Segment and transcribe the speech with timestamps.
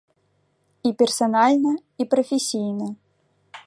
[0.87, 2.87] І персанальна, і прафесійна.